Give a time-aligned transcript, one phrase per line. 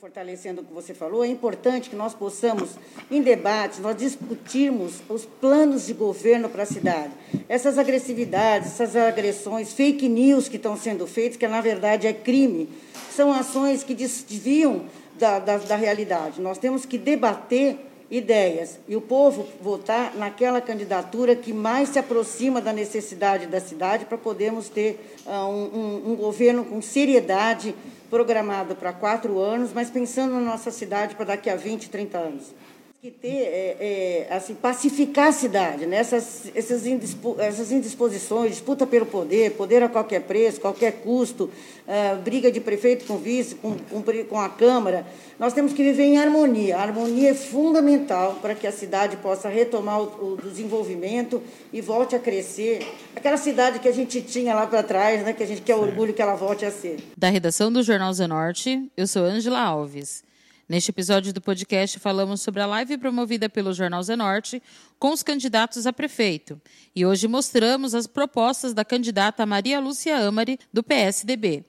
[0.00, 2.70] fortalecendo o que você falou, é importante que nós possamos,
[3.10, 7.12] em debates, nós discutirmos os planos de governo para a cidade.
[7.48, 12.68] Essas agressividades, essas agressões, fake news que estão sendo feitas, que na verdade é crime,
[13.10, 14.84] são ações que desviam
[15.18, 16.40] da, da, da realidade.
[16.40, 17.76] Nós temos que debater
[18.08, 24.06] ideias e o povo votar naquela candidatura que mais se aproxima da necessidade da cidade
[24.06, 27.74] para podermos ter uh, um, um, um governo com seriedade
[28.10, 32.54] programado para quatro anos, mas pensando na nossa cidade para daqui a 20, 30 anos
[33.00, 35.98] que ter, é, é, assim, pacificar a cidade, né?
[35.98, 42.20] essas, essas, indispo, essas indisposições, disputa pelo poder, poder a qualquer preço, qualquer custo, uh,
[42.24, 45.06] briga de prefeito com vice, com, com, com, a Câmara.
[45.38, 46.76] Nós temos que viver em harmonia.
[46.76, 51.40] A harmonia é fundamental para que a cidade possa retomar o, o desenvolvimento
[51.72, 52.84] e volte a crescer.
[53.14, 55.32] Aquela cidade que a gente tinha lá para trás, né?
[55.32, 56.98] que a gente quer orgulho que ela volte a ser.
[57.16, 60.26] Da redação do Jornal Zenorte, eu sou Ângela Alves.
[60.68, 64.62] Neste episódio do podcast, falamos sobre a live promovida pelo Jornal Zenorte
[64.98, 66.60] com os candidatos a prefeito.
[66.94, 71.64] E hoje mostramos as propostas da candidata Maria Lúcia Amari, do PSDB.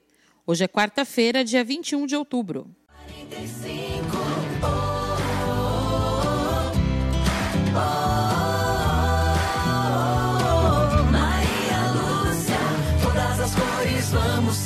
[0.46, 2.68] Hoje é quarta-feira, dia 21 de outubro.
[3.06, 4.04] 45,
[4.62, 4.66] oh,
[7.76, 8.30] oh,
[13.54, 14.64] cores vamos.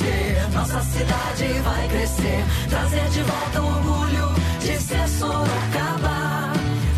[0.52, 3.83] Nossa cidade vai crescer, trazer de volta o
[5.18, 6.52] Sorocaba.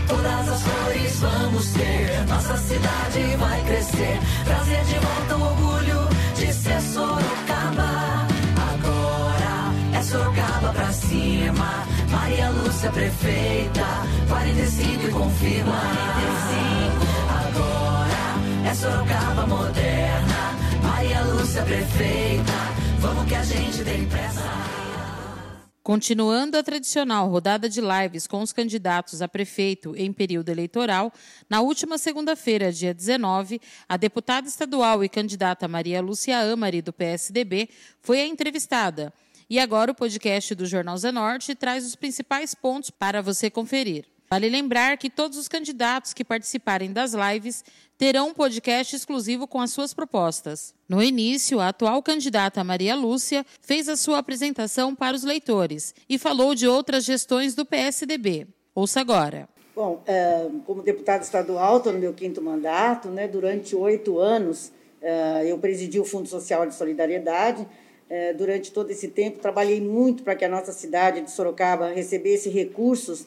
[0.08, 2.26] Todas as cores vamos ter.
[2.28, 4.18] Nossa cidade vai crescer.
[4.44, 8.26] Trazer de volta o orgulho de ser Sorocaba.
[8.72, 11.86] Agora é Sorocaba pra cima.
[12.10, 13.86] Maria Lúcia prefeita.
[14.28, 15.72] 45 e confirma.
[15.72, 17.06] 45.
[17.44, 20.56] Agora é Sorocaba moderna.
[20.82, 22.52] Maria Lúcia prefeita.
[23.00, 24.85] Vamos que a gente tem pressa.
[25.86, 31.12] Continuando a tradicional rodada de lives com os candidatos a prefeito em período eleitoral,
[31.48, 37.68] na última segunda-feira, dia 19, a deputada estadual e candidata Maria Lúcia Amari, do PSDB,
[38.00, 39.14] foi a entrevistada.
[39.48, 44.06] E agora o podcast do Jornal Zenorte traz os principais pontos para você conferir.
[44.28, 47.64] Vale lembrar que todos os candidatos que participarem das lives
[47.96, 50.74] terão um podcast exclusivo com as suas propostas.
[50.88, 56.18] No início, a atual candidata Maria Lúcia fez a sua apresentação para os leitores e
[56.18, 58.46] falou de outras gestões do PSDB.
[58.74, 59.48] Ouça agora.
[59.74, 64.72] Bom, é, como deputada estadual, estou no meu quinto mandato, né, durante oito anos
[65.06, 67.66] é, eu presidi o Fundo Social de Solidariedade.
[68.08, 72.48] É, durante todo esse tempo, trabalhei muito para que a nossa cidade de Sorocaba recebesse
[72.48, 73.26] recursos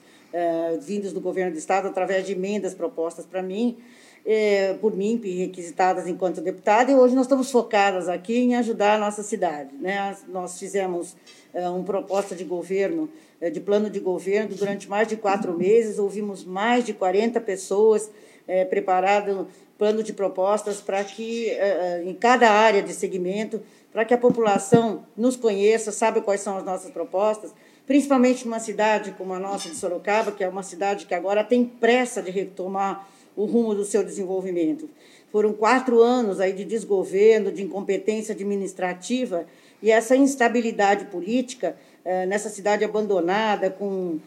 [0.81, 3.77] vindos do governo do estado através de emendas propostas para mim
[4.25, 8.97] é, por mim, requisitadas enquanto deputada, e hoje nós estamos focadas aqui em ajudar a
[8.97, 9.69] nossa cidade.
[9.75, 10.15] Né?
[10.27, 11.15] Nós fizemos
[11.53, 13.09] é, uma proposta de governo,
[13.39, 18.11] é, de plano de governo, durante mais de quatro meses, ouvimos mais de 40 pessoas
[18.47, 19.47] é, preparado
[19.77, 23.61] plano de propostas para que, é, é, em cada área de segmento,
[23.91, 27.51] para que a população nos conheça, saiba quais são as nossas propostas,
[27.89, 31.65] principalmente numa cidade como a nossa de Sorocaba, que é uma cidade que agora tem
[31.65, 34.87] pressa de retomar o rumo do seu desenvolvimento.
[35.31, 39.47] Foram quatro anos aí de desgoverno, de incompetência administrativa
[39.81, 44.19] e essa instabilidade política eh, nessa cidade abandonada, com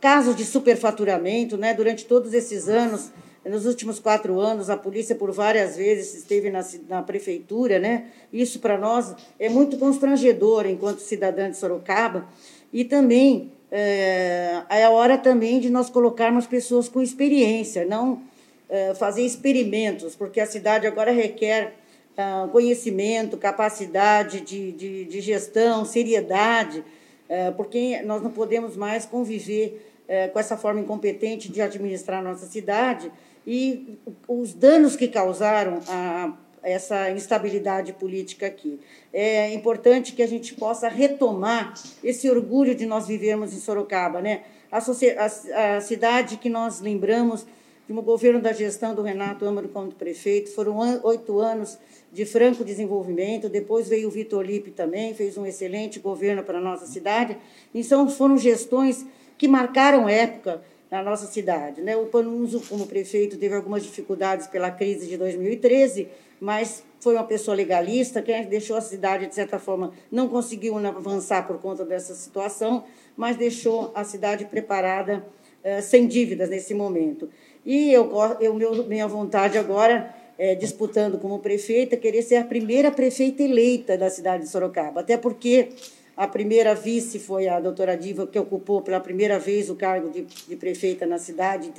[0.00, 1.74] casos de superfaturamento, né?
[1.74, 3.12] Durante todos esses anos,
[3.44, 8.06] nos últimos quatro anos, a polícia por várias vezes esteve na, na prefeitura, né?
[8.32, 12.26] Isso para nós é muito constrangedor enquanto cidadã de Sorocaba
[12.72, 18.22] e também é, é a hora também de nós colocarmos pessoas com experiência, não
[18.70, 21.72] eh, fazer experimentos, porque a cidade agora requer
[22.18, 29.90] uh, conhecimento, capacidade de, de, de gestão, seriedade, uh, porque nós não podemos mais conviver
[30.04, 33.10] uh, com essa forma incompetente de administrar nossa cidade
[33.46, 33.96] e
[34.28, 38.80] os danos que causaram a essa instabilidade política aqui.
[39.12, 44.42] É importante que a gente possa retomar esse orgulho de nós vivermos em Sorocaba, né?
[44.70, 47.46] A, a, a cidade que nós lembramos
[47.88, 50.50] no governo da gestão do Renato Amaro como prefeito.
[50.52, 51.78] Foram oito anos
[52.12, 53.48] de franco desenvolvimento.
[53.48, 57.36] Depois veio o Vitor Lipe também, fez um excelente governo para a nossa cidade.
[57.74, 59.06] Então, foram gestões
[59.38, 61.82] que marcaram época na nossa cidade.
[61.82, 61.96] Né?
[61.96, 66.08] O Panunzo, como prefeito, teve algumas dificuldades pela crise de 2013,
[66.40, 71.46] mas foi uma pessoa legalista, que deixou a cidade, de certa forma, não conseguiu avançar
[71.46, 72.84] por conta dessa situação,
[73.16, 75.24] mas deixou a cidade preparada,
[75.62, 77.28] eh, sem dívidas nesse momento.
[77.64, 82.44] E eu, eu meu, minha vontade agora, é, disputando como prefeita, é querer ser a
[82.44, 85.70] primeira prefeita eleita da cidade de Sorocaba, até porque
[86.18, 90.22] a primeira vice foi a doutora Diva, que ocupou pela primeira vez o cargo de,
[90.22, 91.72] de prefeita na cidade,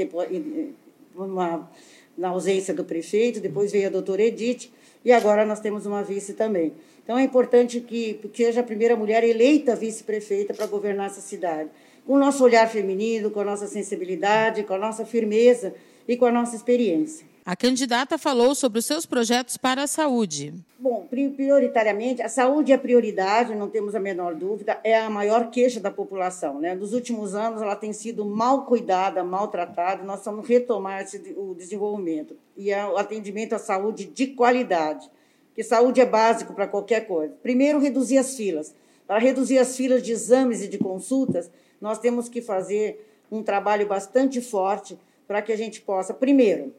[1.14, 1.70] uma,
[2.18, 3.42] na ausência do prefeito.
[3.42, 4.72] Depois veio a doutora Edith,
[5.04, 6.72] e agora nós temos uma vice também.
[7.04, 11.70] Então é importante que, que seja a primeira mulher eleita vice-prefeita para governar essa cidade.
[12.08, 15.74] Com o nosso olhar feminino, com a nossa sensibilidade, com a nossa firmeza
[16.08, 17.28] e com a nossa experiência.
[17.50, 20.54] A candidata falou sobre os seus projetos para a saúde.
[20.78, 25.80] Bom, prioritariamente, a saúde é prioridade, não temos a menor dúvida, é a maior queixa
[25.80, 26.60] da população.
[26.60, 26.76] Né?
[26.76, 32.38] Nos últimos anos, ela tem sido mal cuidada, maltratada, nós vamos retomar esse, o desenvolvimento.
[32.56, 35.10] E é o atendimento à saúde de qualidade,
[35.56, 37.34] que saúde é básico para qualquer coisa.
[37.42, 38.76] Primeiro, reduzir as filas.
[39.08, 41.50] Para reduzir as filas de exames e de consultas,
[41.82, 44.96] nós temos que fazer um trabalho bastante forte
[45.28, 46.76] para que a gente possa, primeiro,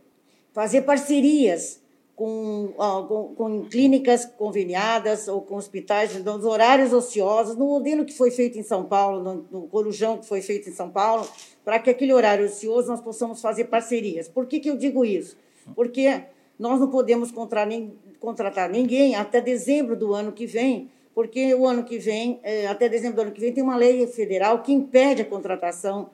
[0.53, 1.81] fazer parcerias
[2.21, 8.31] com, com, com, clínicas conveniadas ou com hospitais nos horários ociosos, no modelo que foi
[8.31, 11.27] feito em São Paulo, no, no Corujão que foi feito em São Paulo,
[11.65, 14.29] para que aquele horário ocioso nós possamos fazer parcerias.
[14.29, 15.35] Por que, que eu digo isso?
[15.75, 16.25] Porque
[16.59, 21.99] nós não podemos contratar ninguém até dezembro do ano que vem, porque o ano que
[21.99, 25.25] vem, é, até dezembro do ano que vem, tem uma lei federal que impede a
[25.25, 26.11] contratação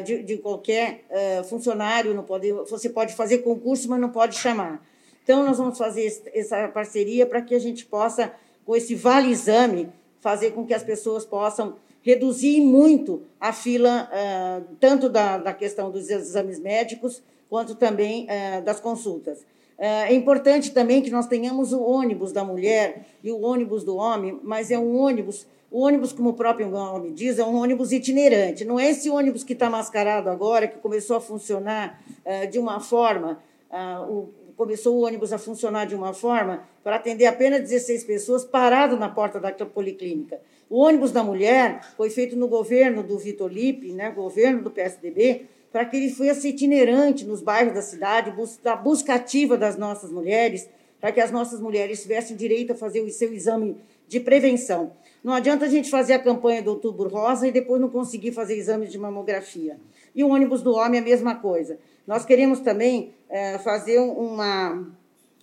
[0.00, 4.82] de, de qualquer uh, funcionário, não pode, você pode fazer concurso, mas não pode chamar.
[5.22, 8.32] Então, nós vamos fazer essa parceria para que a gente possa,
[8.64, 9.90] com esse vale-exame,
[10.20, 15.90] fazer com que as pessoas possam reduzir muito a fila, uh, tanto da, da questão
[15.90, 18.26] dos exames médicos, quanto também
[18.64, 19.46] das consultas.
[19.78, 24.40] É importante também que nós tenhamos o ônibus da mulher e o ônibus do homem,
[24.42, 25.46] mas é um ônibus
[25.76, 28.64] o ônibus, como o próprio nome diz, é um ônibus itinerante.
[28.64, 32.80] Não é esse ônibus que está mascarado agora, que começou a funcionar uh, de uma
[32.80, 33.38] forma,
[33.70, 38.42] uh, o, começou o ônibus a funcionar de uma forma para atender apenas 16 pessoas
[38.42, 40.40] parado na porta da policlínica.
[40.70, 45.44] O ônibus da mulher foi feito no governo do Vitor Lipe, né, governo do PSDB,
[45.70, 48.32] para que ele fosse itinerante nos bairros da cidade,
[48.62, 53.02] da busca ativa das nossas mulheres, para que as nossas mulheres tivessem direito a fazer
[53.02, 53.76] o seu exame
[54.08, 54.92] de prevenção.
[55.26, 58.56] Não adianta a gente fazer a campanha do Outubro Rosa e depois não conseguir fazer
[58.56, 59.76] exames de mamografia.
[60.14, 61.80] E o ônibus do homem é a mesma coisa.
[62.06, 64.86] Nós queremos também é, fazer uma,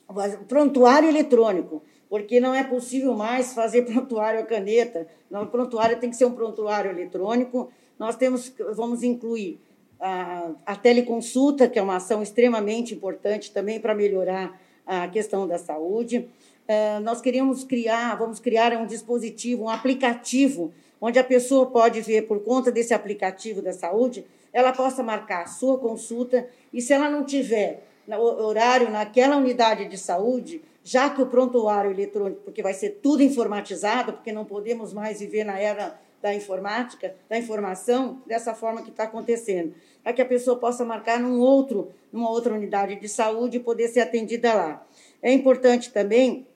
[0.10, 5.06] um prontuário eletrônico, porque não é possível mais fazer prontuário a caneta.
[5.30, 7.70] Não, prontuário tem que ser um prontuário eletrônico.
[8.00, 9.60] Nós temos, vamos incluir
[10.00, 14.58] a, a teleconsulta, que é uma ação extremamente importante também para melhorar
[14.88, 16.30] a questão da saúde.
[16.68, 22.24] É, nós queríamos criar, vamos criar um dispositivo, um aplicativo, onde a pessoa pode ver,
[22.24, 27.10] por conta desse aplicativo da saúde, ela possa marcar a sua consulta e, se ela
[27.10, 33.00] não tiver horário naquela unidade de saúde, já que o prontuário eletrônico, porque vai ser
[33.02, 38.82] tudo informatizado, porque não podemos mais viver na era da informática, da informação, dessa forma
[38.82, 43.10] que está acontecendo, para que a pessoa possa marcar num outro, numa outra unidade de
[43.10, 44.88] saúde e poder ser atendida lá.
[45.22, 46.48] É importante também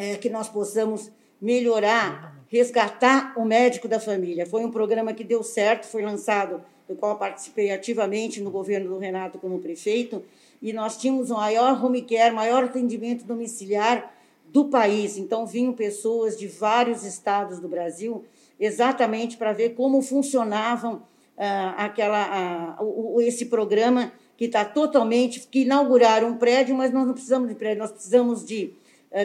[0.00, 4.46] é, que nós possamos melhorar, resgatar o médico da família.
[4.46, 8.98] Foi um programa que deu certo, foi lançado, do qual participei ativamente no governo do
[8.98, 10.24] Renato como prefeito,
[10.62, 14.10] e nós tínhamos o maior home care, maior atendimento domiciliar
[14.46, 15.18] do país.
[15.18, 18.24] Então, vinham pessoas de vários estados do Brasil
[18.58, 21.02] exatamente para ver como funcionavam
[21.36, 27.06] ah, aquela, ah, o, esse programa que está totalmente, que inauguraram um prédio, mas nós
[27.06, 28.72] não precisamos de prédio, nós precisamos de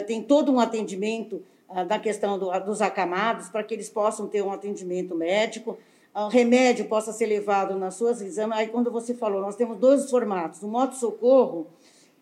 [0.06, 4.42] tem todo um atendimento ah, da questão do, dos acamados, para que eles possam ter
[4.42, 5.76] um atendimento médico,
[6.14, 8.56] ah, o remédio possa ser levado nas suas exames.
[8.56, 10.62] Aí, quando você falou, nós temos dois formatos.
[10.62, 11.66] O moto-socorro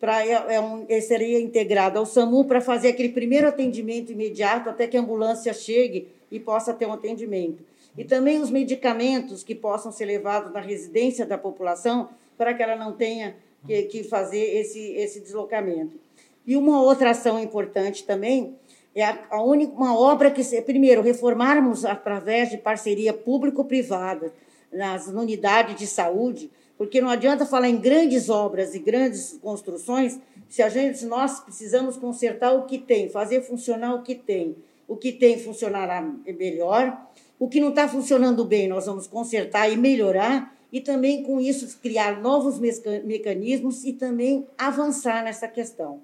[0.00, 4.96] é, é um, seria integrado ao SAMU para fazer aquele primeiro atendimento imediato até que
[4.96, 7.62] a ambulância chegue e possa ter um atendimento.
[7.96, 12.76] E também os medicamentos que possam ser levados na residência da população para que ela
[12.76, 16.03] não tenha que, que fazer esse, esse deslocamento.
[16.46, 18.56] E uma outra ação importante também
[18.94, 24.32] é a, a única, uma obra que, primeiro, reformarmos através de parceria público-privada
[24.72, 30.62] nas unidades de saúde, porque não adianta falar em grandes obras e grandes construções se
[30.62, 34.56] a gente nós precisamos consertar o que tem, fazer funcionar o que tem.
[34.86, 37.08] O que tem funcionará melhor.
[37.38, 41.78] O que não está funcionando bem, nós vamos consertar e melhorar e também com isso
[41.78, 46.00] criar novos mecanismos e também avançar nessa questão.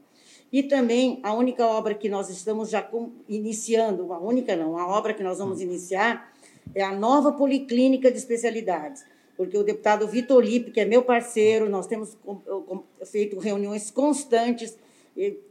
[0.52, 2.88] E também a única obra que nós estamos já
[3.28, 6.32] iniciando, uma única não, a obra que nós vamos iniciar
[6.74, 9.04] é a nova policlínica de especialidades,
[9.36, 12.16] porque o deputado Vitor Lipe, que é meu parceiro, nós temos
[13.04, 14.76] feito reuniões constantes,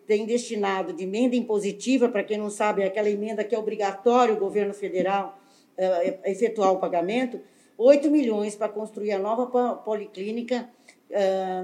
[0.06, 4.36] tem destinado de emenda impositiva, para quem não sabe, é aquela emenda que é obrigatório
[4.36, 5.40] o governo federal
[5.78, 7.40] uh, efetuar o pagamento,
[7.78, 10.70] 8 milhões para construir a nova policlínica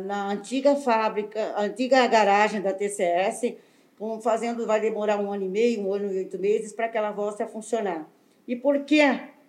[0.06, 3.56] na antiga fábrica, antiga garagem da TCS,
[4.22, 7.12] fazendo, vai demorar um ano e meio, um ano e oito meses para que ela
[7.12, 8.10] volte a funcionar.
[8.48, 9.02] E por que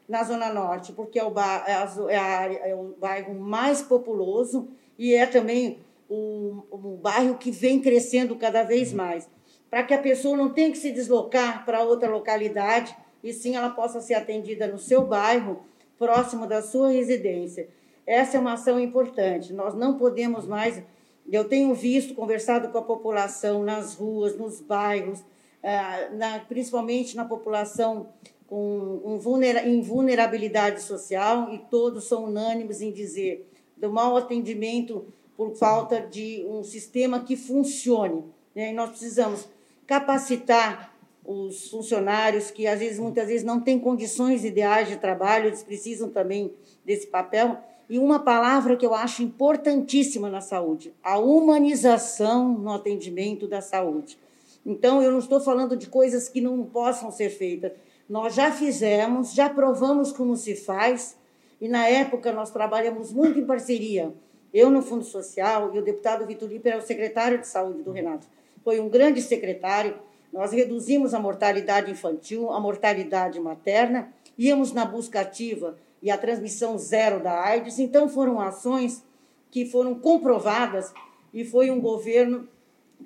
[0.08, 0.92] na Zona Norte?
[0.92, 5.26] Porque é o, bar, é a, é a é o bairro mais populoso e é
[5.26, 9.28] também um, um bairro que vem crescendo cada vez mais.
[9.68, 13.70] Para que a pessoa não tenha que se deslocar para outra localidade, e sim ela
[13.70, 15.64] possa ser atendida no seu bairro
[15.98, 17.68] próximo da sua residência.
[18.06, 19.52] Essa é uma ação importante.
[19.52, 20.82] Nós não podemos mais.
[21.30, 25.24] Eu tenho visto, conversado com a população nas ruas, nos bairros,
[25.62, 28.08] ah, principalmente na população
[28.46, 29.18] com
[29.64, 36.46] em vulnerabilidade social, e todos são unânimes em dizer do mau atendimento por falta de
[36.48, 38.24] um sistema que funcione.
[38.54, 38.70] Né?
[38.70, 39.48] E nós precisamos
[39.86, 45.62] capacitar os funcionários que às vezes muitas vezes não têm condições ideais de trabalho, eles
[45.62, 47.58] precisam também desse papel.
[47.88, 54.18] E uma palavra que eu acho importantíssima na saúde, a humanização no atendimento da saúde.
[54.64, 57.72] Então, eu não estou falando de coisas que não possam ser feitas.
[58.08, 61.16] Nós já fizemos, já provamos como se faz,
[61.60, 64.12] e na época nós trabalhamos muito em parceria.
[64.52, 67.92] Eu no Fundo Social e o deputado Vitor Lipe era o secretário de saúde do
[67.92, 68.26] Renato.
[68.64, 69.94] Foi um grande secretário,
[70.32, 75.76] nós reduzimos a mortalidade infantil, a mortalidade materna, íamos na busca ativa
[76.06, 77.80] e a transmissão zero da AIDS.
[77.80, 79.02] Então, foram ações
[79.50, 80.94] que foram comprovadas
[81.34, 82.48] e foi um governo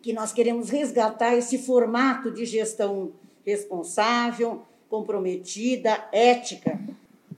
[0.02, 6.78] que nós queremos resgatar esse formato de gestão responsável, comprometida, ética,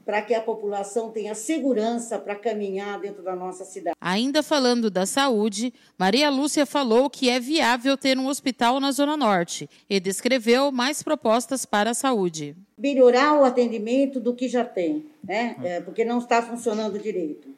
[0.04, 3.97] para que a população tenha segurança para caminhar dentro da nossa cidade.
[4.00, 9.16] Ainda falando da saúde, Maria Lúcia falou que é viável ter um hospital na Zona
[9.16, 12.56] Norte e descreveu mais propostas para a saúde.
[12.76, 15.56] Melhorar o atendimento do que já tem, né?
[15.62, 17.49] É, porque não está funcionando direito.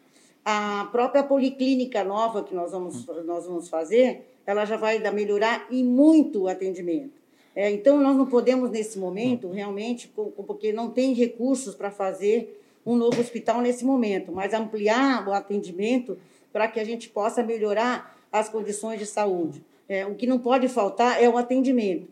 [0.45, 5.83] A própria policlínica nova que nós vamos, nós vamos fazer, ela já vai melhorar e
[5.83, 7.24] muito o atendimento.
[7.55, 12.97] É, então, nós não podemos, nesse momento, realmente, porque não tem recursos para fazer um
[12.97, 16.19] novo hospital nesse momento, mas ampliar o atendimento
[16.53, 19.63] para que a gente possa melhorar as condições de saúde.
[19.89, 22.09] É, o que não pode faltar é o atendimento.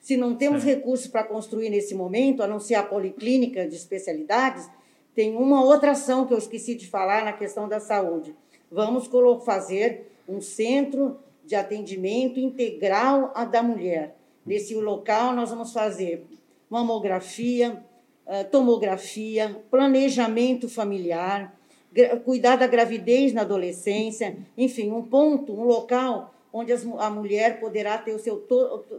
[0.00, 4.68] Se não temos recursos para construir nesse momento, a não ser a policlínica de especialidades,
[5.14, 8.34] tem uma outra ação que eu esqueci de falar na questão da saúde.
[8.70, 9.08] Vamos
[9.44, 16.26] fazer um centro de atendimento integral da mulher Nesse local, nós vamos fazer
[16.68, 17.82] mamografia,
[18.26, 21.54] eh, tomografia, planejamento familiar,
[22.24, 28.14] cuidar da gravidez na adolescência, enfim, um ponto, um local onde a mulher poderá ter
[28.14, 28.46] o seu,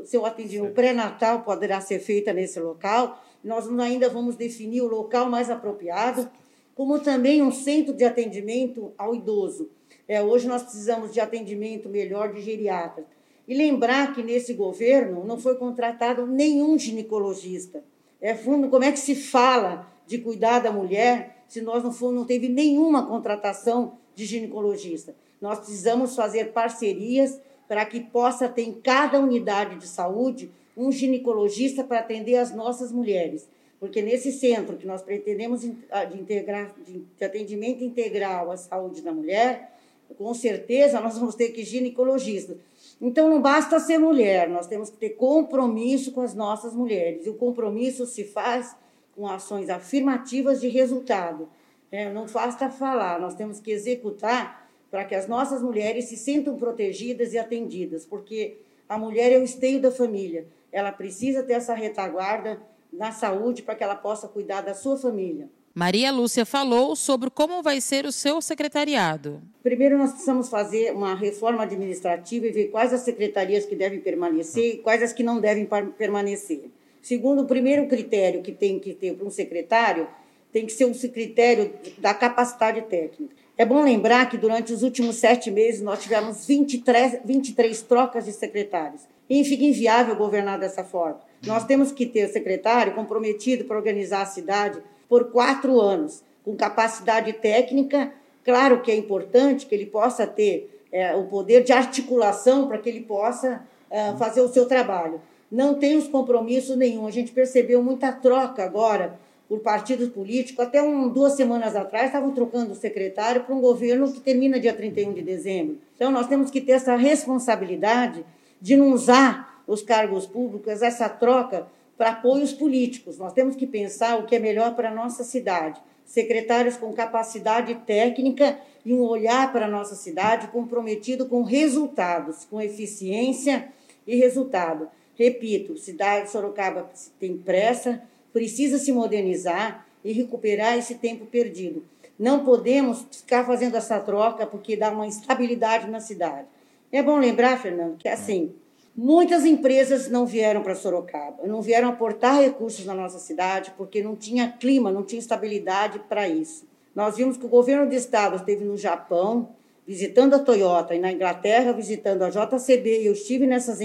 [0.04, 3.24] seu atendimento pré-natal, poderá ser feita nesse local.
[3.42, 6.30] Nós ainda vamos definir o local mais apropriado,
[6.76, 9.70] como também um centro de atendimento ao idoso.
[10.06, 13.06] É, hoje nós precisamos de atendimento melhor de geriatras.
[13.48, 17.84] E lembrar que nesse governo não foi contratado nenhum ginecologista.
[18.20, 22.26] É fundo, como é que se fala de cuidar da mulher se nós não, não
[22.26, 25.16] teve nenhuma contratação de ginecologista?
[25.40, 31.84] Nós precisamos fazer parcerias para que possa ter em cada unidade de saúde um ginecologista
[31.84, 33.48] para atender as nossas mulheres.
[33.80, 35.76] Porque nesse centro que nós pretendemos de,
[36.20, 39.74] integrar, de atendimento integral à saúde da mulher,
[40.18, 42.58] com certeza nós vamos ter que ginecologista.
[43.00, 47.26] Então não basta ser mulher, nós temos que ter compromisso com as nossas mulheres.
[47.26, 48.76] E o compromisso se faz
[49.16, 51.50] com ações afirmativas de resultado.
[51.92, 56.58] É, não basta falar, nós temos que executar para que as nossas mulheres se sintam
[56.58, 60.48] protegidas e atendidas, porque a mulher é o esteio da família.
[60.72, 62.62] Ela precisa ter essa retaguarda
[62.92, 65.50] na saúde para que ela possa cuidar da sua família.
[65.78, 69.42] Maria Lúcia falou sobre como vai ser o seu secretariado.
[69.62, 74.76] Primeiro, nós precisamos fazer uma reforma administrativa e ver quais as secretarias que devem permanecer
[74.76, 75.68] e quais as que não devem
[75.98, 76.70] permanecer.
[77.02, 80.08] Segundo, o primeiro critério que tem que ter para um secretário
[80.50, 83.36] tem que ser um critério da capacidade técnica.
[83.58, 88.32] É bom lembrar que durante os últimos sete meses nós tivemos 23, 23 trocas de
[88.32, 89.02] secretários.
[89.30, 91.20] E fica inviável governar dessa forma.
[91.46, 97.34] Nós temos que ter secretário comprometido para organizar a cidade por quatro anos, com capacidade
[97.34, 98.12] técnica
[98.46, 102.88] Claro que é importante que ele possa ter é, o poder de articulação para que
[102.88, 105.20] ele possa é, fazer o seu trabalho.
[105.52, 107.08] Não tem os compromissos nenhum.
[107.08, 109.18] A gente percebeu muita troca agora
[109.50, 110.64] por partidos políticos.
[110.64, 114.74] Até um, duas semanas atrás estavam trocando o secretário para um governo que termina dia
[114.74, 115.80] 31 de dezembro.
[115.96, 118.24] Então, nós temos que ter essa responsabilidade
[118.62, 121.66] de não usar os cargos públicos, essa troca
[121.98, 123.18] para apoios políticos.
[123.18, 127.74] Nós temos que pensar o que é melhor para a nossa cidade secretários com capacidade
[127.86, 133.70] técnica e um olhar para a nossa cidade comprometido com resultados, com eficiência
[134.06, 134.88] e resultado.
[135.18, 141.84] Repito, cidade de Sorocaba tem pressa, precisa se modernizar e recuperar esse tempo perdido.
[142.18, 146.48] Não podemos ficar fazendo essa troca porque dá uma instabilidade na cidade.
[146.92, 148.54] É bom lembrar, Fernando, que assim,
[148.98, 154.16] Muitas empresas não vieram para Sorocaba, não vieram aportar recursos na nossa cidade porque não
[154.16, 156.66] tinha clima, não tinha estabilidade para isso.
[156.96, 159.50] Nós vimos que o governo do estado esteve no Japão,
[159.86, 163.80] visitando a Toyota, e na Inglaterra, visitando a JCB, e eu estive nessas,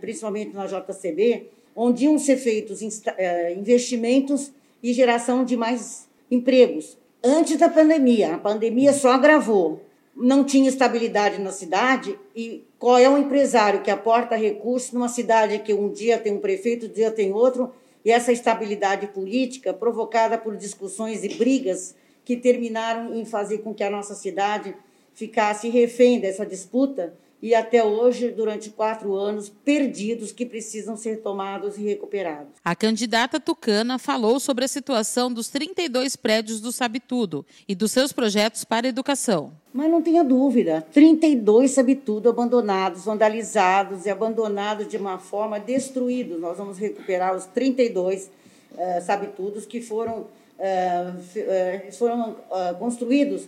[0.00, 1.46] principalmente na JCB,
[1.76, 2.80] onde iam ser feitos
[3.16, 4.50] eh, investimentos
[4.82, 6.98] e geração de mais empregos.
[7.22, 9.80] Antes da pandemia, a pandemia só agravou
[10.16, 15.58] não tinha estabilidade na cidade e qual é o empresário que aporta recursos numa cidade
[15.58, 17.70] que um dia tem um prefeito, um dia tem outro,
[18.02, 21.94] e essa estabilidade política provocada por discussões e brigas
[22.24, 24.74] que terminaram em fazer com que a nossa cidade
[25.12, 27.14] ficasse refém dessa disputa
[27.46, 32.48] e até hoje, durante quatro anos, perdidos que precisam ser tomados e recuperados.
[32.64, 37.92] A candidata tucana falou sobre a situação dos 32 prédios do Sabe Tudo e dos
[37.92, 39.52] seus projetos para a educação.
[39.72, 46.40] Mas não tenha dúvida, 32 Sabe Tudo abandonados, vandalizados e abandonados de uma forma destruídos.
[46.40, 48.24] Nós vamos recuperar os 32
[48.72, 50.26] uh, Sabe Tudos que foram,
[50.58, 53.46] uh, foram uh, construídos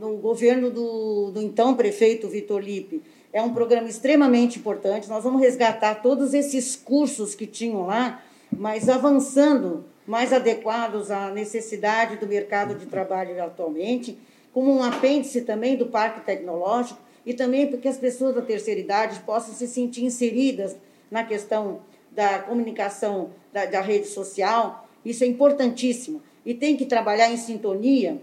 [0.00, 3.02] no governo do, do então prefeito Vitor Lipe.
[3.32, 5.08] É um programa extremamente importante.
[5.08, 12.16] Nós vamos resgatar todos esses cursos que tinham lá, mas avançando mais adequados à necessidade
[12.16, 14.18] do mercado de trabalho atualmente,
[14.52, 18.80] como um apêndice também do Parque Tecnológico e também para que as pessoas da terceira
[18.80, 20.76] idade possam se sentir inseridas
[21.10, 21.80] na questão
[22.12, 24.86] da comunicação da, da rede social.
[25.04, 26.22] Isso é importantíssimo.
[26.46, 28.20] E tem que trabalhar em sintonia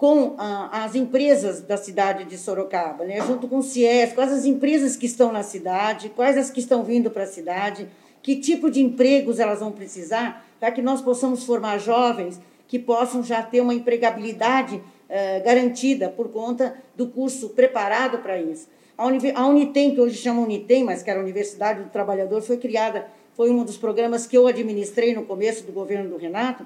[0.00, 3.20] com ah, as empresas da cidade de Sorocaba, né?
[3.20, 6.82] junto com o CIES, quais as empresas que estão na cidade, quais as que estão
[6.82, 7.86] vindo para a cidade,
[8.22, 13.22] que tipo de empregos elas vão precisar, para que nós possamos formar jovens que possam
[13.22, 18.68] já ter uma empregabilidade eh, garantida por conta do curso preparado para isso.
[18.96, 22.56] A, a Unitem, que hoje chama Unitem, mas que era a Universidade do Trabalhador, foi
[22.56, 26.64] criada, foi um dos programas que eu administrei no começo do governo do Renato,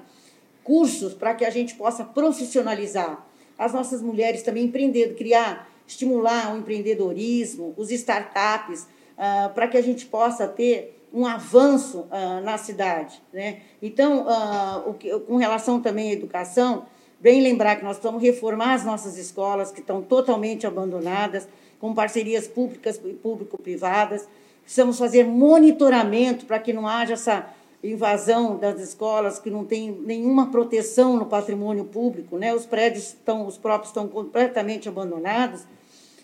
[0.63, 3.24] cursos para que a gente possa profissionalizar
[3.57, 8.87] as nossas mulheres também empreender, criar, estimular o empreendedorismo, os startups,
[9.17, 13.21] ah, para que a gente possa ter um avanço ah, na cidade.
[13.31, 13.61] Né?
[13.81, 16.85] Então, ah, o que, com relação também à educação,
[17.19, 21.47] bem lembrar que nós estamos reformar as nossas escolas que estão totalmente abandonadas,
[21.79, 24.27] com parcerias públicas e público-privadas.
[24.61, 27.47] Precisamos fazer monitoramento para que não haja essa
[27.91, 32.53] invasão das escolas que não tem nenhuma proteção no patrimônio público, né?
[32.53, 35.63] Os prédios estão, os próprios estão completamente abandonados.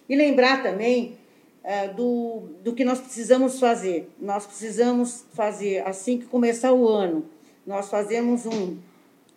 [0.07, 1.17] E lembrar também
[1.63, 4.09] é, do, do que nós precisamos fazer.
[4.19, 7.25] Nós precisamos fazer, assim que começar o ano,
[7.65, 8.77] nós fazemos um,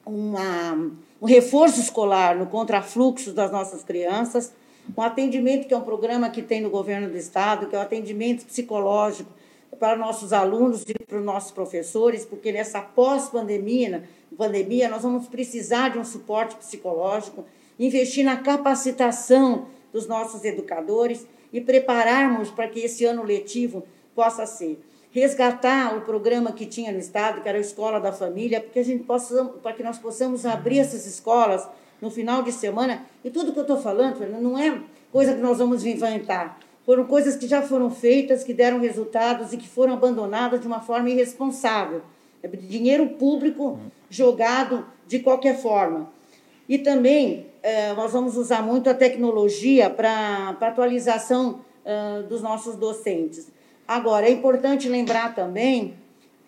[0.04, 4.52] uma, um reforço escolar no contrafluxo das nossas crianças,
[4.96, 7.82] um atendimento que é um programa que tem no governo do estado, que é o
[7.82, 9.30] atendimento psicológico
[9.78, 14.04] para nossos alunos e para os nossos professores, porque nessa pós-pandemia,
[14.36, 17.44] pandemia, nós vamos precisar de um suporte psicológico,
[17.78, 23.84] investir na capacitação dos nossos educadores e prepararmos para que esse ano letivo
[24.14, 24.80] possa ser
[25.14, 28.84] resgatar o programa que tinha no estado, que era a escola da família, porque a
[28.84, 31.68] gente possa, para que nós possamos abrir essas escolas
[32.02, 33.06] no final de semana.
[33.24, 34.76] E tudo que eu estou falando, não é
[35.12, 36.58] coisa que nós vamos inventar.
[36.84, 40.80] Foram coisas que já foram feitas, que deram resultados e que foram abandonadas de uma
[40.80, 42.02] forma irresponsável.
[42.42, 46.10] É dinheiro público jogado de qualquer forma.
[46.68, 51.60] E também eh, nós vamos usar muito a tecnologia para atualização
[52.28, 53.48] dos nossos docentes.
[53.86, 55.94] Agora, é importante lembrar também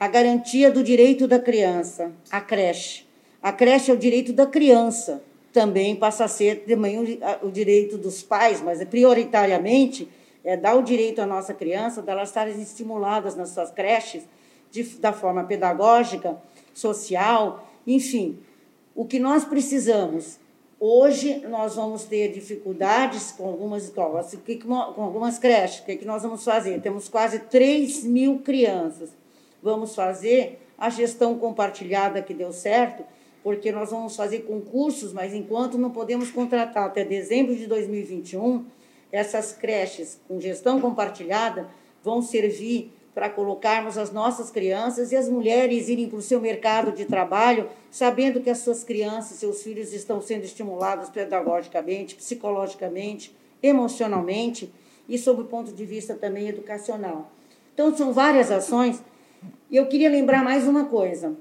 [0.01, 3.05] a garantia do direito da criança, a creche.
[3.42, 5.22] A creche é o direito da criança,
[5.53, 6.99] também passa a ser também
[7.42, 10.09] o direito dos pais, mas é prioritariamente
[10.47, 14.25] é, dar o direito à nossa criança, delas estarem estimuladas nas suas creches,
[14.71, 16.41] de, da forma pedagógica,
[16.73, 18.39] social, enfim.
[18.95, 20.39] O que nós precisamos
[20.79, 25.81] Hoje nós vamos ter dificuldades com algumas escolas, com algumas creches.
[25.81, 26.79] O que, que nós vamos fazer?
[26.83, 29.09] Temos quase 3 mil crianças.
[29.63, 33.05] Vamos fazer a gestão compartilhada que deu certo,
[33.43, 38.67] porque nós vamos fazer concursos, mas enquanto não podemos contratar até dezembro de 2021,
[39.11, 41.69] essas creches com gestão compartilhada
[42.03, 46.92] vão servir para colocarmos as nossas crianças e as mulheres irem para o seu mercado
[46.92, 54.71] de trabalho, sabendo que as suas crianças, seus filhos estão sendo estimulados pedagogicamente, psicologicamente, emocionalmente
[55.09, 57.31] e sob o ponto de vista também educacional.
[57.73, 59.03] Então, são várias ações.
[59.71, 61.35] E eu queria lembrar mais uma coisa.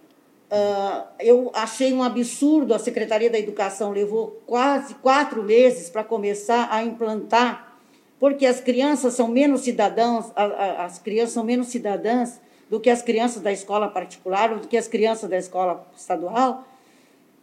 [0.55, 6.69] Uh, eu achei um absurdo, a Secretaria da Educação levou quase quatro meses para começar
[6.71, 7.75] a implantar
[8.19, 12.39] porque as crianças são menos cidadãos, as crianças são menos cidadãs
[12.69, 16.65] do que as crianças da escola particular ou do que as crianças da escola estadual.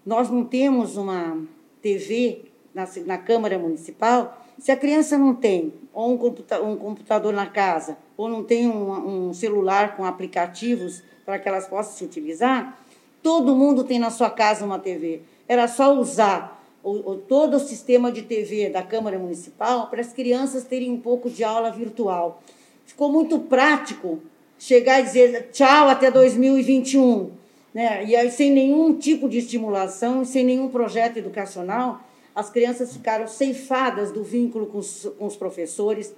[0.04, 1.40] Nós não temos uma
[1.80, 4.36] TV na, na Câmara Municipal.
[4.58, 8.66] Se a criança não tem ou um, computa, um computador na casa ou não tem
[8.66, 12.81] um, um celular com aplicativos para que elas possam se utilizar,
[13.22, 15.20] todo mundo tem na sua casa uma TV.
[15.48, 20.12] Era só usar o, o, todo o sistema de TV da Câmara Municipal para as
[20.12, 22.42] crianças terem um pouco de aula virtual.
[22.84, 24.20] Ficou muito prático
[24.58, 27.30] chegar e dizer tchau até 2021.
[27.72, 28.04] Né?
[28.04, 32.00] E aí, sem nenhum tipo de estimulação, sem nenhum projeto educacional,
[32.34, 36.14] as crianças ficaram ceifadas do vínculo com os, com os professores,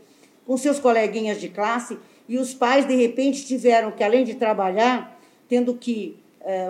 [0.47, 5.19] com seus coleguinhas de classe, e os pais, de repente, tiveram que, além de trabalhar,
[5.49, 6.17] tendo que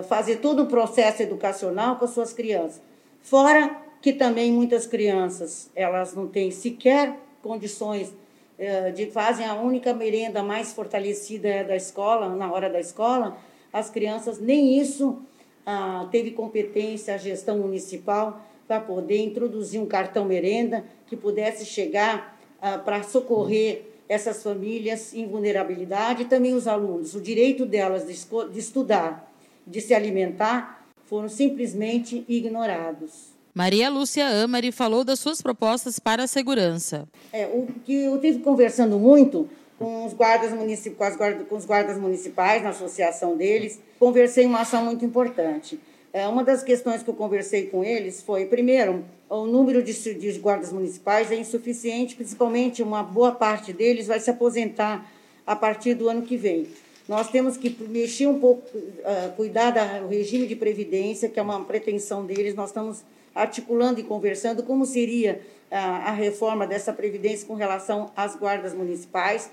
[0.07, 2.81] fazer todo o processo educacional com as suas crianças.
[3.21, 8.13] Fora que também muitas crianças elas não têm sequer condições
[8.57, 13.35] eh, de fazem a única merenda mais fortalecida é da escola na hora da escola
[13.73, 15.17] as crianças nem isso
[15.65, 22.39] ah, teve competência a gestão municipal para poder introduzir um cartão merenda que pudesse chegar
[22.61, 28.13] ah, para socorrer essas famílias em vulnerabilidade e também os alunos o direito delas de,
[28.53, 29.34] de estudar
[29.65, 36.27] de se alimentar foram simplesmente ignorados Maria Lúcia Amari falou das suas propostas para a
[36.27, 37.07] segurança.
[37.31, 39.47] É, o que eu tive conversando muito
[39.79, 41.15] com os guardas municipais,
[41.47, 45.79] com os guardas municipais, na associação deles, conversei uma ação muito importante.
[46.11, 50.37] É, uma das questões que eu conversei com eles foi, primeiro, o número de, de
[50.37, 55.09] guardas municipais é insuficiente, principalmente uma boa parte deles vai se aposentar
[55.47, 56.67] a partir do ano que vem.
[57.07, 61.63] Nós temos que mexer um pouco, uh, cuidar do regime de previdência, que é uma
[61.63, 62.55] pretensão deles.
[62.55, 68.35] Nós estamos articulando e conversando como seria a, a reforma dessa previdência com relação às
[68.35, 69.51] guardas municipais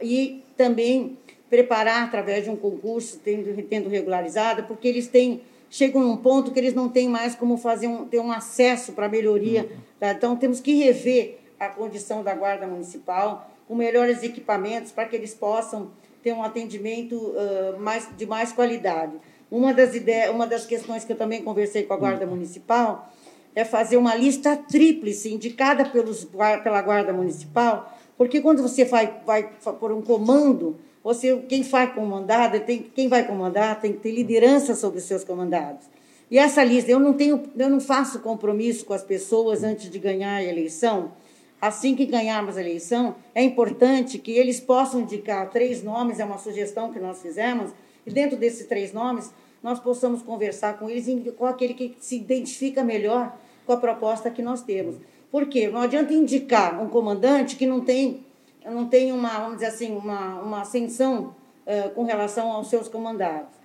[0.00, 1.18] e também
[1.50, 6.58] preparar através de um concurso tendo, tendo regularizado, porque eles têm chegam num ponto que
[6.58, 9.62] eles não têm mais como fazer um, ter um acesso para melhoria.
[9.62, 9.76] Uhum.
[9.98, 10.12] Tá?
[10.12, 15.34] Então, temos que rever a condição da Guarda Municipal com melhores equipamentos para que eles
[15.34, 15.90] possam
[16.26, 19.12] ter um atendimento uh, mais, de mais qualidade.
[19.48, 23.12] Uma das, ideias, uma das questões que eu também conversei com a Guarda Municipal
[23.54, 29.48] é fazer uma lista tríplice indicada pelos, pela Guarda Municipal, porque quando você vai, vai
[29.78, 34.74] por um comando, você, quem vai comandar, tem, quem vai comandar tem que ter liderança
[34.74, 35.86] sobre os seus comandados.
[36.28, 39.98] E essa lista, eu não tenho, eu não faço compromisso com as pessoas antes de
[40.00, 41.12] ganhar a eleição.
[41.60, 46.38] Assim que ganharmos a eleição, é importante que eles possam indicar três nomes, é uma
[46.38, 47.70] sugestão que nós fizemos,
[48.06, 52.84] e dentro desses três nomes, nós possamos conversar com eles com aquele que se identifica
[52.84, 54.96] melhor com a proposta que nós temos.
[55.30, 55.68] Por quê?
[55.68, 58.24] Não adianta indicar um comandante que não tem,
[58.64, 61.34] não tem uma, vamos dizer assim, uma, uma ascensão
[61.66, 63.56] uh, com relação aos seus comandados.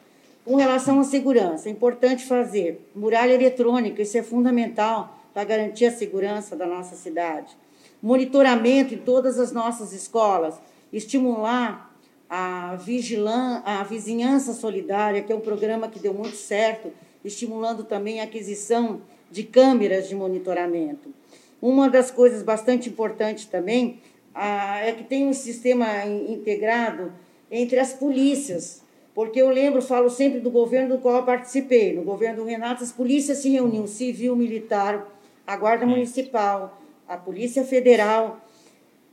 [0.43, 5.91] Com relação à segurança, é importante fazer muralha eletrônica, isso é fundamental para garantir a
[5.91, 7.55] segurança da nossa cidade.
[8.01, 10.55] Monitoramento em todas as nossas escolas,
[10.91, 11.95] estimular
[12.29, 16.91] a, vigilan a vizinhança solidária, que é um programa que deu muito certo,
[17.23, 21.13] estimulando também a aquisição de câmeras de monitoramento.
[21.61, 23.99] Uma das coisas bastante importantes também
[24.33, 27.13] a, é que tem um sistema integrado
[27.51, 28.81] entre as polícias,
[29.13, 31.93] porque eu lembro, falo sempre do governo do qual eu participei.
[31.93, 35.05] No governo do Renato, as polícias se reuniam, civil, militar,
[35.45, 36.80] a Guarda Municipal,
[37.11, 38.39] a Polícia Federal,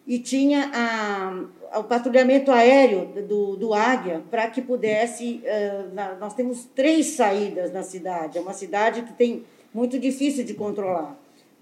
[0.07, 5.43] e tinha a, o patrulhamento aéreo do, do Águia para que pudesse.
[5.45, 10.45] Uh, na, nós temos três saídas na cidade, é uma cidade que tem muito difícil
[10.45, 11.19] de controlar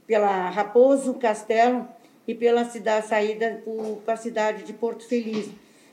[0.06, 1.88] pela Raposo, Castelo
[2.28, 3.62] e pela cidade, saída
[4.04, 5.48] para a cidade de Porto Feliz,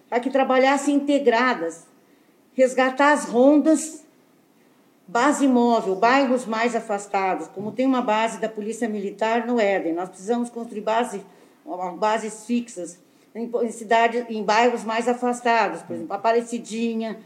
[0.07, 1.87] para que trabalhassem integradas,
[2.53, 4.02] resgatar as rondas
[5.07, 10.09] Base móvel, bairros mais afastados, como tem uma base da Polícia Militar no Éden, nós
[10.09, 11.21] precisamos construir base,
[11.97, 12.97] bases fixas
[13.35, 17.17] em, cidades, em bairros mais afastados, por exemplo, Aparecidinha,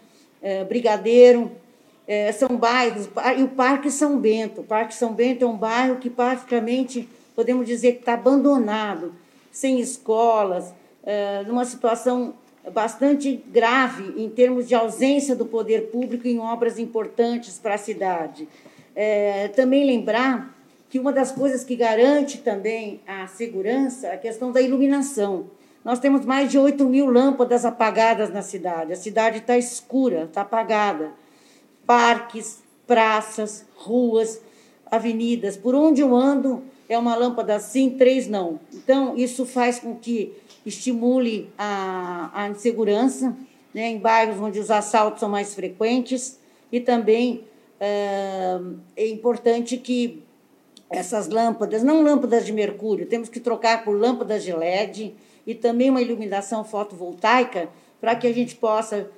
[0.42, 1.52] é, Brigadeiro,
[2.08, 4.62] é, são bairros, e o Parque São Bento.
[4.62, 9.14] O Parque São Bento é um bairro que praticamente, podemos dizer que está abandonado,
[9.52, 12.34] sem escolas, é, numa situação
[12.74, 18.48] bastante grave em termos de ausência do poder público em obras importantes para a cidade.
[18.96, 20.56] É, também lembrar
[20.90, 25.48] que uma das coisas que garante também a segurança é a questão da iluminação.
[25.84, 28.94] Nós temos mais de 8 mil lâmpadas apagadas na cidade.
[28.94, 31.12] A cidade está escura, está apagada.
[31.86, 34.42] Parques, praças, ruas,
[34.92, 35.56] avenidas.
[35.56, 38.60] Por onde eu ando, é uma lâmpada sim, três não.
[38.74, 40.34] Então, isso faz com que
[40.68, 43.36] estimule a, a insegurança
[43.74, 46.40] né, em bairros onde os assaltos são mais frequentes
[46.72, 47.44] e também
[47.80, 48.60] é,
[48.96, 50.24] é importante que
[50.90, 55.14] essas lâmpadas, não lâmpadas de mercúrio, temos que trocar por lâmpadas de LED
[55.46, 59.10] e também uma iluminação fotovoltaica para que a gente possa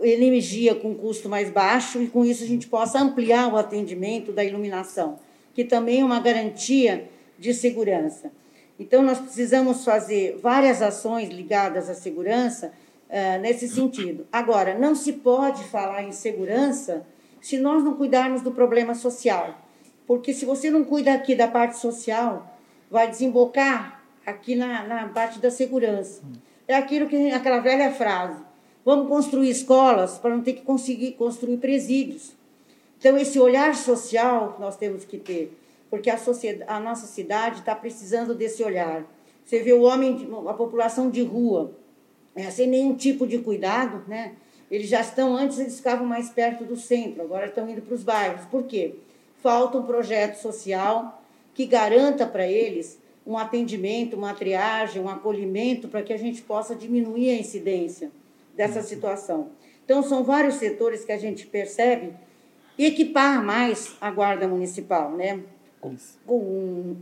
[0.00, 4.44] energia com custo mais baixo e com isso a gente possa ampliar o atendimento da
[4.44, 5.18] iluminação,
[5.54, 8.30] que também é uma garantia de segurança.
[8.78, 12.72] Então, nós precisamos fazer várias ações ligadas à segurança
[13.08, 14.26] uh, nesse sentido.
[14.32, 17.06] Agora, não se pode falar em segurança
[17.40, 19.60] se nós não cuidarmos do problema social.
[20.06, 22.58] Porque se você não cuida aqui da parte social,
[22.90, 26.22] vai desembocar aqui na, na parte da segurança.
[26.66, 28.42] É aquilo que aquela velha frase:
[28.84, 32.32] vamos construir escolas para não ter que conseguir construir presídios.
[32.98, 35.56] Então, esse olhar social nós temos que ter
[35.94, 39.06] porque a, sociedade, a nossa cidade está precisando desse olhar.
[39.44, 41.70] Você vê o homem, a população de rua,
[42.34, 44.32] é, sem nenhum tipo de cuidado, né?
[44.68, 48.02] Eles já estão, antes eles ficavam mais perto do centro, agora estão indo para os
[48.02, 48.44] bairros.
[48.46, 48.96] Por quê?
[49.40, 51.22] Falta um projeto social
[51.54, 56.74] que garanta para eles um atendimento, uma triagem, um acolhimento para que a gente possa
[56.74, 58.10] diminuir a incidência
[58.56, 59.50] dessa situação.
[59.84, 62.14] Então, são vários setores que a gente percebe
[62.76, 65.53] e equipar mais a guarda municipal, né?
[66.26, 66.96] Com,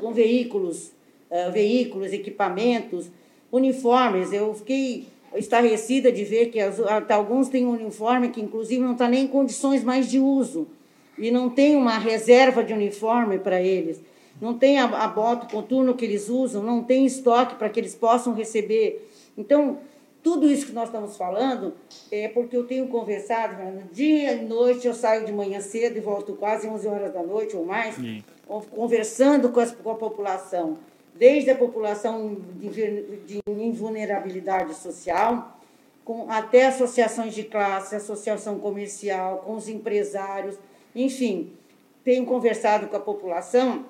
[0.00, 0.92] com veículos,
[1.30, 3.10] uh, veículos, equipamentos,
[3.50, 4.32] uniformes.
[4.32, 6.78] Eu fiquei estarrecida de ver que as,
[7.10, 10.68] alguns têm um uniforme que, inclusive, não está nem em condições mais de uso.
[11.18, 14.00] E não tem uma reserva de uniforme para eles.
[14.40, 17.80] Não tem a, a bota, o coturno que eles usam, não tem estoque para que
[17.80, 19.10] eles possam receber.
[19.36, 19.78] Então,
[20.22, 21.74] tudo isso que nós estamos falando
[22.10, 26.00] é porque eu tenho conversado, né, dia e noite, eu saio de manhã cedo e
[26.00, 28.22] volto quase 11 horas da noite ou mais, Sim.
[28.70, 30.78] conversando com, as, com, a população,
[31.14, 35.58] desde a população de, de invulnerabilidade social,
[36.04, 40.56] com, até associações de classe, associação comercial, com os empresários,
[40.94, 41.52] enfim,
[42.02, 43.84] tenho conversado com a população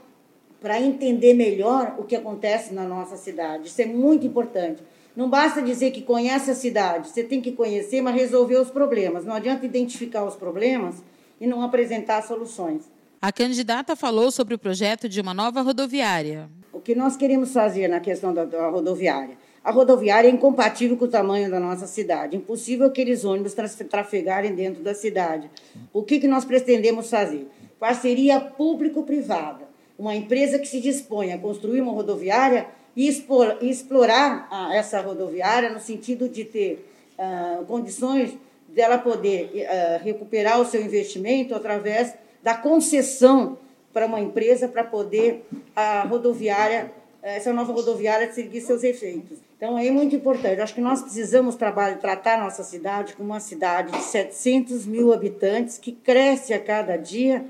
[0.61, 3.69] para entender melhor o que acontece na nossa cidade.
[3.69, 4.83] Isso é muito importante
[5.19, 9.25] não basta dizer que conhece a cidade, você tem que conhecer, mas resolver os problemas.
[9.25, 11.03] Não adianta identificar os problemas
[11.41, 12.85] e não apresentar soluções.
[13.21, 16.49] A candidata falou sobre o projeto de uma nova rodoviária.
[16.73, 19.37] O que nós queremos fazer na questão da, da rodoviária?
[19.65, 22.37] A rodoviária é incompatível com o tamanho da nossa cidade.
[22.37, 23.55] Impossível aqueles ônibus
[23.91, 25.51] trafegarem dentro da cidade.
[25.93, 27.49] O que, que nós pretendemos fazer?
[27.81, 29.67] Parceria público-privada.
[29.99, 35.71] Uma empresa que se dispõe a construir uma rodoviária e explorar, explorar a, essa rodoviária
[35.71, 38.37] no sentido de ter uh, condições
[38.69, 43.59] dela poder uh, recuperar o seu investimento através da concessão
[43.93, 49.39] para uma empresa para poder a rodoviária, essa nova rodoviária, seguir seus efeitos.
[49.57, 50.61] Então, é muito importante.
[50.61, 55.79] Acho que nós precisamos trabalhar, tratar nossa cidade como uma cidade de 700 mil habitantes
[55.79, 57.45] que cresce a cada dia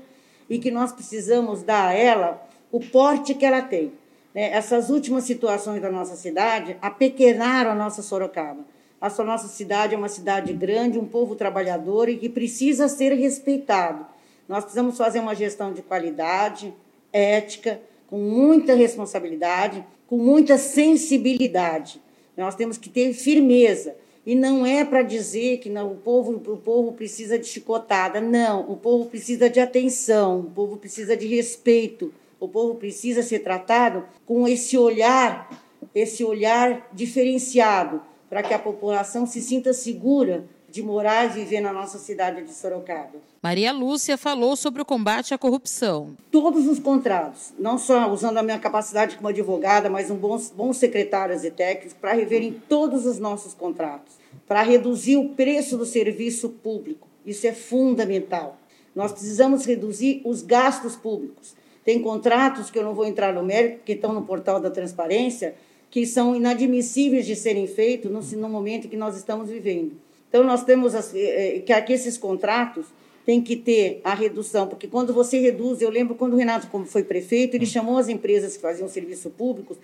[0.49, 3.91] e que nós precisamos dar a ela o porte que ela tem.
[4.33, 8.65] Né, essas últimas situações da nossa cidade apequenaram a nossa Sorocaba.
[9.01, 14.05] A nossa cidade é uma cidade grande, um povo trabalhador e que precisa ser respeitado.
[14.47, 16.73] Nós precisamos fazer uma gestão de qualidade,
[17.13, 22.01] ética, com muita responsabilidade, com muita sensibilidade.
[22.35, 23.95] Nós temos que ter firmeza.
[24.25, 28.19] E não é para dizer que não, o, povo, o povo precisa de chicotada.
[28.19, 33.39] Não, o povo precisa de atenção, o povo precisa de respeito, o povo precisa ser
[33.39, 35.49] tratado com esse olhar,
[35.93, 41.73] esse olhar diferenciado, para que a população se sinta segura de morar e viver na
[41.73, 43.17] nossa cidade de Sorocaba.
[43.41, 46.15] Maria Lúcia falou sobre o combate à corrupção.
[46.29, 50.77] Todos os contratos, não só usando a minha capacidade como advogada, mas um bons, bons
[50.77, 54.15] secretários e técnicos, para reverem todos os nossos contratos,
[54.47, 57.07] para reduzir o preço do serviço público.
[57.25, 58.57] Isso é fundamental.
[58.93, 61.55] Nós precisamos reduzir os gastos públicos.
[61.83, 65.55] Tem contratos que eu não vou entrar no mérito, que estão no portal da transparência,
[65.89, 69.93] que são inadmissíveis de serem feitos no, no momento que nós estamos vivendo.
[70.29, 72.85] Então, nós temos as, é, que aqui esses contratos
[73.25, 76.85] têm que ter a redução, porque quando você reduz, eu lembro quando o Renato como
[76.85, 79.77] foi prefeito, ele chamou as empresas que faziam serviço público,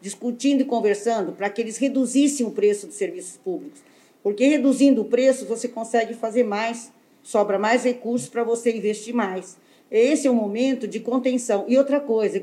[0.00, 3.80] discutindo e conversando, para que eles reduzissem o preço dos serviços públicos.
[4.22, 9.56] Porque reduzindo o preço, você consegue fazer mais, sobra mais recursos para você investir mais.
[9.92, 11.66] Esse é o momento de contenção.
[11.68, 12.42] E outra coisa,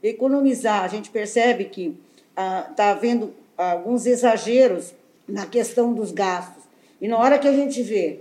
[0.00, 0.84] economizar.
[0.84, 1.96] A gente percebe que
[2.30, 4.94] está ah, havendo alguns exageros
[5.26, 6.62] na questão dos gastos.
[7.00, 8.20] E na hora que a gente vê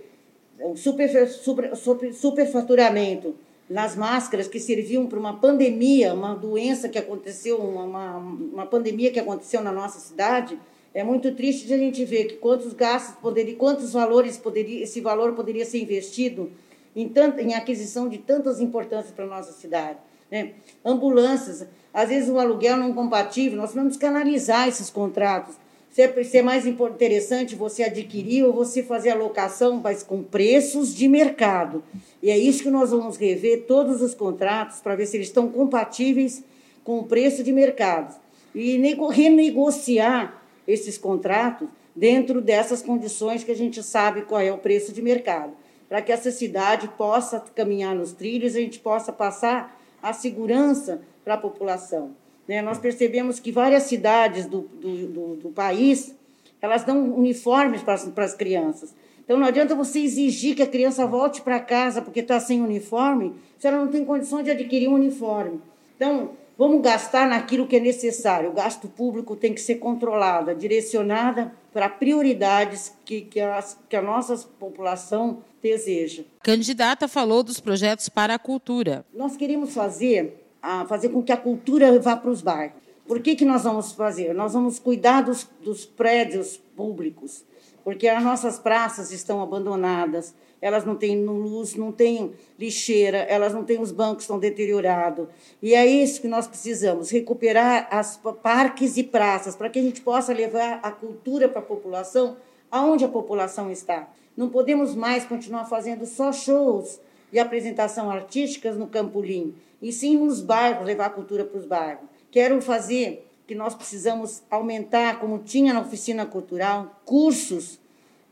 [0.59, 3.35] o super, super, super, superfaturamento
[3.69, 9.19] nas máscaras que serviam para uma pandemia, uma doença que aconteceu, uma, uma pandemia que
[9.19, 10.57] aconteceu na nossa cidade,
[10.91, 15.01] é muito triste de a gente ver que quantos gastos poderiam, quantos valores poderia, esse
[15.01, 16.49] valor poderia ser investido
[16.95, 19.97] em, em aquisição de tantas importâncias para a nossa cidade.
[20.31, 20.53] Né?
[20.83, 25.55] Ambulâncias, às vezes o aluguel não é compatível, nós vamos canalizar esses contratos.
[25.91, 26.01] Se
[26.37, 31.81] é, mais interessante você adquirir ou você fazer a locação, mas com preços de mercado.
[32.21, 35.47] E é isso que nós vamos rever todos os contratos para ver se eles estão
[35.47, 36.43] compatíveis
[36.83, 38.13] com o preço de mercado.
[38.53, 38.77] E
[39.09, 45.01] renegociar esses contratos dentro dessas condições que a gente sabe qual é o preço de
[45.01, 45.53] mercado,
[45.87, 51.35] para que essa cidade possa caminhar nos trilhos, a gente possa passar a segurança para
[51.35, 52.11] a população.
[52.47, 52.61] Né?
[52.61, 56.15] Nós percebemos que várias cidades do, do, do, do país
[56.61, 58.95] elas dão uniformes para as, crianças.
[59.23, 63.33] Então não adianta você exigir que a criança volte para casa porque está sem uniforme,
[63.57, 65.59] se ela não tem condições de adquirir um uniforme.
[65.95, 68.49] Então, vamos gastar naquilo que é necessário.
[68.49, 74.01] O gasto público tem que ser controlado, direcionada para prioridades que, que, as, que a
[74.01, 76.23] nossa população deseja.
[76.43, 79.03] Candidata falou dos projetos para a cultura.
[79.11, 82.77] Nós queremos fazer, a, fazer com que a cultura vá para os bairros.
[83.07, 84.33] Por que, que nós vamos fazer?
[84.33, 87.43] Nós vamos cuidar dos, dos prédios públicos,
[87.83, 93.63] porque as nossas praças estão abandonadas, elas não têm luz, não têm lixeira, elas não
[93.63, 95.27] têm os bancos estão deteriorados.
[95.61, 100.01] E é isso que nós precisamos, recuperar as parques e praças, para que a gente
[100.01, 102.37] possa levar a cultura para a população
[102.71, 104.07] aonde a população está.
[104.35, 106.99] Não podemos mais continuar fazendo só shows
[107.31, 112.05] de apresentação artísticas no Campolim, e sim nos bairros, levar a cultura para os bairros.
[112.31, 117.79] Quero fazer que nós precisamos aumentar, como tinha na oficina cultural, cursos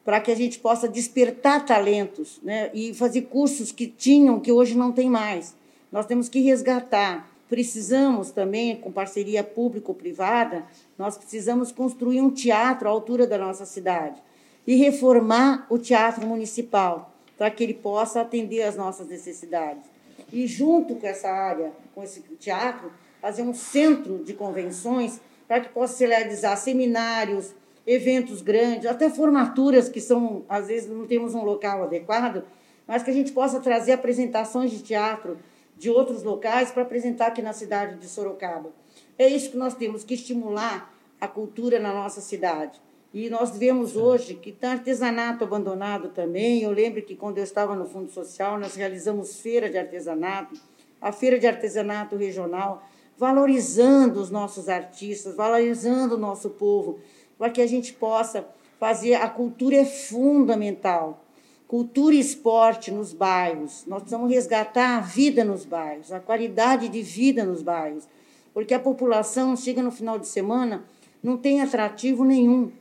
[0.04, 2.70] para que a gente possa despertar talentos né?
[2.74, 5.56] e fazer cursos que tinham, que hoje não tem mais.
[5.92, 7.30] Nós temos que resgatar.
[7.48, 10.66] Precisamos também, com parceria público-privada,
[10.98, 14.22] nós precisamos construir um teatro à altura da nossa cidade
[14.66, 19.84] e reformar o teatro municipal para que ele possa atender às nossas necessidades.
[20.32, 25.70] E junto com essa área, com esse teatro, fazer um centro de convenções para que
[25.70, 27.54] possa se realizar seminários,
[27.86, 32.44] eventos grandes, até formaturas que são, às vezes, não temos um local adequado,
[32.88, 35.38] mas que a gente possa trazer apresentações de teatro
[35.78, 38.72] de outros locais para apresentar aqui na cidade de Sorocaba.
[39.18, 42.80] É isso que nós temos que estimular a cultura na nossa cidade.
[43.14, 46.64] E nós vemos hoje que está artesanato abandonado também.
[46.64, 50.60] Eu lembro que quando eu estava no Fundo Social, nós realizamos feira de artesanato,
[51.00, 52.84] a feira de artesanato regional,
[53.16, 56.98] valorizando os nossos artistas, valorizando o nosso povo,
[57.38, 58.48] para que a gente possa
[58.80, 59.14] fazer.
[59.14, 61.24] A cultura é fundamental.
[61.68, 63.86] Cultura e esporte nos bairros.
[63.86, 68.08] Nós precisamos resgatar a vida nos bairros, a qualidade de vida nos bairros.
[68.56, 70.84] Porque a população chega no final de semana,
[71.22, 72.72] não tem atrativo nenhum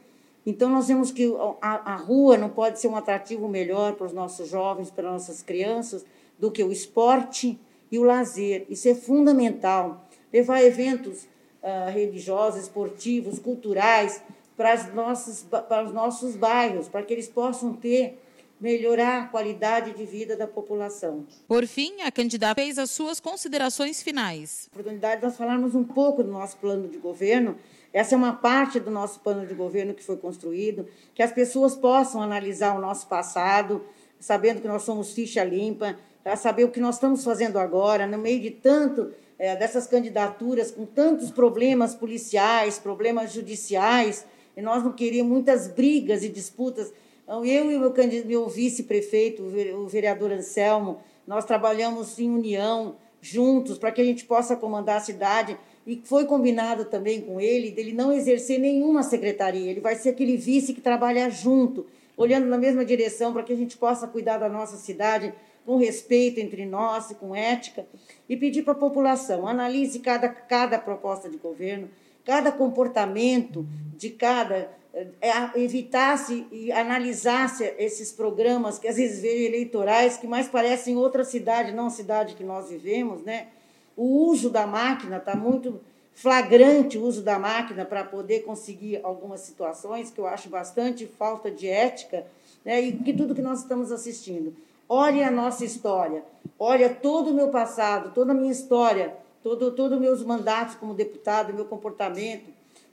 [0.44, 4.12] então, nós vemos que a, a rua não pode ser um atrativo melhor para os
[4.12, 6.04] nossos jovens, para as nossas crianças,
[6.38, 7.58] do que o esporte
[7.90, 8.66] e o lazer.
[8.68, 10.04] Isso é fundamental.
[10.32, 11.24] Levar eventos
[11.62, 14.20] uh, religiosos, esportivos, culturais
[14.56, 18.18] para, as nossas, para os nossos bairros, para que eles possam ter
[18.60, 21.26] melhorar a qualidade de vida da população.
[21.48, 24.68] Por fim, a candidata fez as suas considerações finais.
[24.70, 27.56] Oportunidade de nós falarmos um pouco do nosso plano de governo
[27.92, 31.74] essa é uma parte do nosso plano de governo que foi construído, que as pessoas
[31.74, 33.84] possam analisar o nosso passado,
[34.18, 38.16] sabendo que nós somos ficha limpa, para saber o que nós estamos fazendo agora, no
[38.16, 44.24] meio de tanto é, dessas candidaturas, com tantos problemas policiais, problemas judiciais,
[44.56, 46.92] e nós não queríamos muitas brigas e disputas.
[47.24, 47.92] Então, eu e o
[48.26, 54.56] meu vice-prefeito, o vereador Anselmo, nós trabalhamos em união, juntos, para que a gente possa
[54.56, 59.70] comandar a cidade e foi combinado também com ele dele não exercer nenhuma secretaria.
[59.70, 63.56] Ele vai ser aquele vice que trabalha junto, olhando na mesma direção para que a
[63.56, 65.32] gente possa cuidar da nossa cidade
[65.64, 67.86] com respeito entre nós com ética,
[68.28, 71.88] e pedir para a população, analise cada, cada proposta de governo,
[72.24, 73.66] cada comportamento
[73.96, 80.48] de cada é, evitasse e analisasse esses programas que às vezes veem eleitorais que mais
[80.48, 83.48] parecem outra cidade, não a cidade que nós vivemos, né?
[83.96, 85.80] O uso da máquina está muito
[86.14, 91.50] flagrante o uso da máquina para poder conseguir algumas situações que eu acho bastante falta
[91.50, 92.26] de ética,
[92.64, 92.80] né?
[92.80, 94.54] E que tudo que nós estamos assistindo.
[94.88, 96.22] Olhe a nossa história,
[96.58, 101.54] olha todo o meu passado, toda a minha história, todo todo meus mandatos como deputado,
[101.54, 102.52] meu comportamento,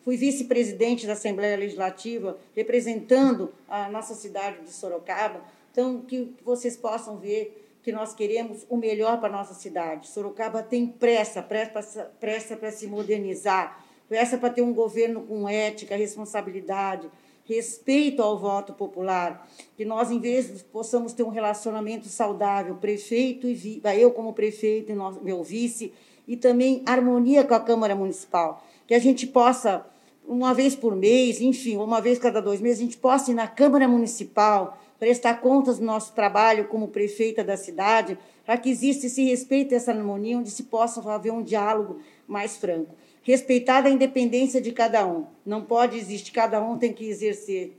[0.09, 5.41] Fui vice-presidente da Assembleia Legislativa, representando a nossa cidade de Sorocaba.
[5.71, 10.07] Então, que vocês possam ver que nós queremos o melhor para nossa cidade.
[10.07, 15.95] Sorocaba tem pressa, pressa, pressa para se modernizar, pressa para ter um governo com ética,
[15.95, 17.09] responsabilidade,
[17.45, 23.82] respeito ao voto popular, que nós, em vez possamos ter um relacionamento saudável, prefeito e
[23.97, 25.91] eu como prefeito e meu vice,
[26.27, 29.86] e também harmonia com a Câmara Municipal que a gente possa,
[30.27, 33.47] uma vez por mês, enfim, uma vez cada dois meses, a gente possa ir na
[33.47, 39.23] Câmara Municipal, prestar contas do nosso trabalho como prefeita da cidade, para que exista esse
[39.23, 42.93] respeito, essa harmonia, onde se possa haver um diálogo mais franco.
[43.23, 45.25] Respeitada a independência de cada um.
[45.45, 47.77] Não pode existir, cada um tem que exercer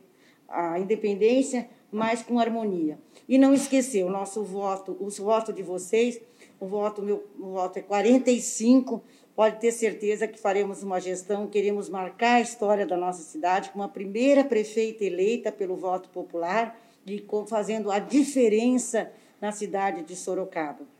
[0.48, 2.98] a independência, mas com harmonia.
[3.28, 6.20] E não esquecer, o nosso voto, o voto de vocês,
[6.58, 9.02] o voto, meu o voto é 45,
[9.34, 13.82] pode ter certeza que faremos uma gestão, queremos marcar a história da nossa cidade como
[13.84, 16.76] a primeira prefeita eleita pelo voto popular
[17.07, 20.99] e fazendo a diferença na cidade de Sorocaba.